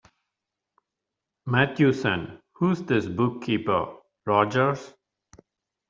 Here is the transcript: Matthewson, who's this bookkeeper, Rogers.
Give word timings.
Matthewson, 1.45 2.39
who's 2.53 2.81
this 2.81 3.05
bookkeeper, 3.05 3.97
Rogers. 4.25 4.95